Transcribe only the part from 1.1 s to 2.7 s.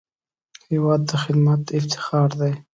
خدمت افتخار دی